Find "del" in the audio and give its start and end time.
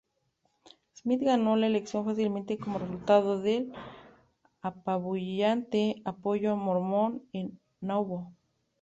3.39-3.71